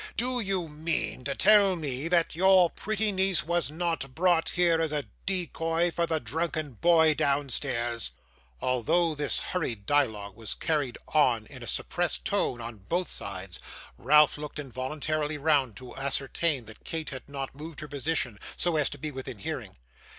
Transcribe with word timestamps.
'Do 0.17 0.39
you 0.39 0.67
mean 0.67 1.23
to 1.23 1.35
tell 1.35 1.75
me 1.75 2.07
that 2.07 2.33
your 2.35 2.71
pretty 2.71 3.11
niece 3.11 3.43
was 3.43 3.69
not 3.69 4.15
brought 4.15 4.49
here 4.49 4.81
as 4.81 4.91
a 4.91 5.05
decoy 5.27 5.91
for 5.91 6.07
the 6.07 6.19
drunken 6.19 6.71
boy 6.73 7.13
downstairs?' 7.13 8.09
Although 8.61 9.13
this 9.13 9.39
hurried 9.39 9.85
dialogue 9.85 10.35
was 10.35 10.55
carried 10.55 10.97
on 11.09 11.45
in 11.45 11.61
a 11.61 11.67
suppressed 11.67 12.25
tone 12.25 12.59
on 12.59 12.79
both 12.79 13.11
sides, 13.11 13.59
Ralph 13.95 14.39
looked 14.39 14.57
involuntarily 14.57 15.37
round 15.37 15.77
to 15.77 15.95
ascertain 15.95 16.65
that 16.65 16.83
Kate 16.83 17.11
had 17.11 17.29
not 17.29 17.53
moved 17.53 17.79
her 17.81 17.87
position 17.87 18.39
so 18.57 18.77
as 18.77 18.89
to 18.89 18.97
be 18.97 19.11
within 19.11 19.37
hearing. 19.37 19.75